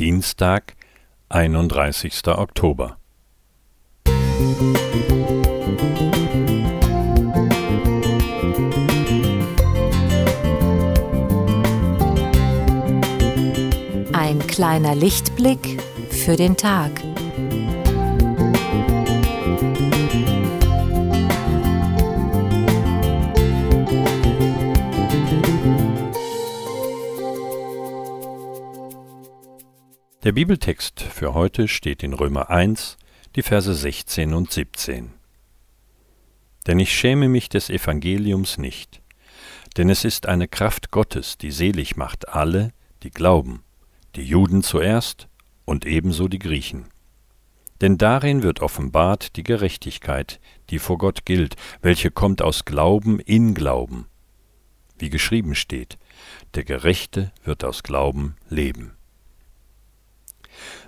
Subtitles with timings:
[0.00, 0.76] Dienstag,
[1.28, 2.96] einunddreißigster Oktober.
[14.14, 17.09] Ein kleiner Lichtblick für den Tag.
[30.22, 32.98] Der Bibeltext für heute steht in Römer 1,
[33.36, 35.14] die Verse 16 und 17.
[36.66, 39.00] Denn ich schäme mich des Evangeliums nicht,
[39.78, 43.62] denn es ist eine Kraft Gottes, die selig macht alle, die glauben,
[44.14, 45.26] die Juden zuerst
[45.64, 46.90] und ebenso die Griechen.
[47.80, 53.54] Denn darin wird offenbart die Gerechtigkeit, die vor Gott gilt, welche kommt aus Glauben in
[53.54, 54.06] Glauben.
[54.98, 55.96] Wie geschrieben steht,
[56.56, 58.98] der Gerechte wird aus Glauben leben.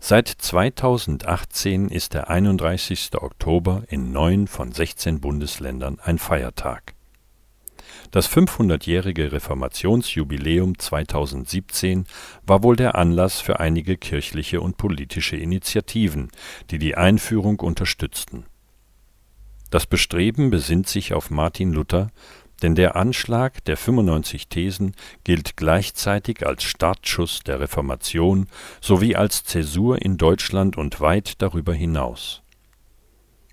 [0.00, 3.10] Seit 2018 ist der 31.
[3.14, 6.94] Oktober in neun von 16 Bundesländern ein Feiertag.
[8.10, 12.06] Das 500-jährige Reformationsjubiläum 2017
[12.46, 16.30] war wohl der Anlass für einige kirchliche und politische Initiativen,
[16.70, 18.46] die die Einführung unterstützten.
[19.70, 22.10] Das Bestreben besinnt sich auf Martin Luther,
[22.62, 28.46] denn der Anschlag der 95 Thesen gilt gleichzeitig als Startschuss der Reformation
[28.80, 32.42] sowie als Zäsur in Deutschland und weit darüber hinaus.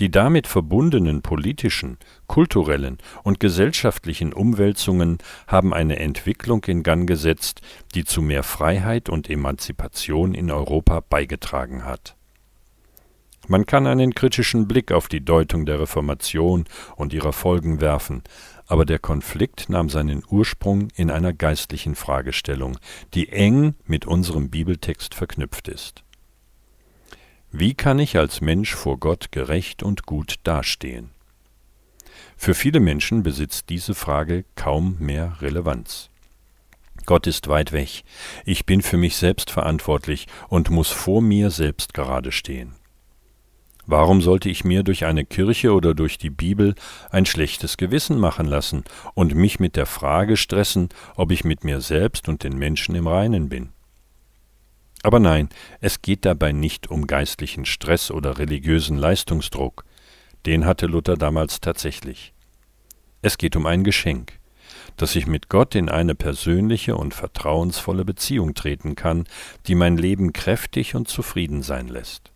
[0.00, 5.18] Die damit verbundenen politischen, kulturellen und gesellschaftlichen Umwälzungen
[5.48, 7.62] haben eine Entwicklung in Gang gesetzt,
[7.94, 12.17] die zu mehr Freiheit und Emanzipation in Europa beigetragen hat.
[13.50, 18.22] Man kann einen kritischen Blick auf die Deutung der Reformation und ihrer Folgen werfen,
[18.66, 22.78] aber der Konflikt nahm seinen Ursprung in einer geistlichen Fragestellung,
[23.14, 26.04] die eng mit unserem Bibeltext verknüpft ist.
[27.50, 31.08] Wie kann ich als Mensch vor Gott gerecht und gut dastehen?
[32.36, 36.10] Für viele Menschen besitzt diese Frage kaum mehr Relevanz.
[37.06, 38.04] Gott ist weit weg,
[38.44, 42.74] ich bin für mich selbst verantwortlich und muss vor mir selbst gerade stehen.
[43.90, 46.74] Warum sollte ich mir durch eine Kirche oder durch die Bibel
[47.10, 48.84] ein schlechtes Gewissen machen lassen
[49.14, 53.06] und mich mit der Frage stressen, ob ich mit mir selbst und den Menschen im
[53.06, 53.70] Reinen bin?
[55.02, 55.48] Aber nein,
[55.80, 59.86] es geht dabei nicht um geistlichen Stress oder religiösen Leistungsdruck,
[60.44, 62.34] den hatte Luther damals tatsächlich.
[63.22, 64.38] Es geht um ein Geschenk,
[64.98, 69.24] dass ich mit Gott in eine persönliche und vertrauensvolle Beziehung treten kann,
[69.66, 72.32] die mein Leben kräftig und zufrieden sein lässt.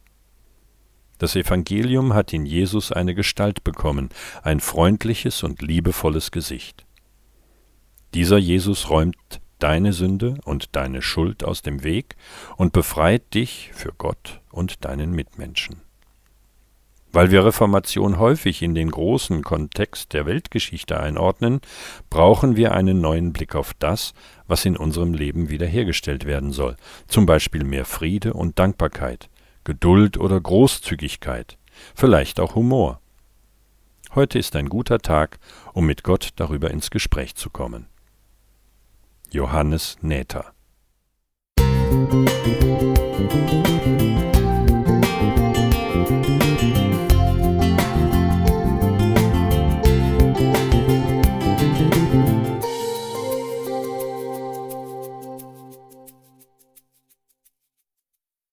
[1.23, 4.09] Das Evangelium hat in Jesus eine Gestalt bekommen,
[4.43, 6.85] ein freundliches und liebevolles Gesicht.
[8.13, 12.17] Dieser Jesus räumt deine Sünde und deine Schuld aus dem Weg
[12.57, 15.83] und befreit dich für Gott und deinen Mitmenschen.
[17.13, 21.61] Weil wir Reformation häufig in den großen Kontext der Weltgeschichte einordnen,
[22.11, 24.13] brauchen wir einen neuen Blick auf das,
[24.49, 26.75] was in unserem Leben wiederhergestellt werden soll,
[27.07, 29.29] zum Beispiel mehr Friede und Dankbarkeit,
[29.65, 31.59] Geduld oder Großzügigkeit,
[31.95, 33.01] vielleicht auch Humor.
[34.15, 35.39] Heute ist ein guter Tag,
[35.73, 37.87] um mit Gott darüber ins Gespräch zu kommen.
[39.31, 40.53] Johannes Näther
[41.93, 42.63] Musik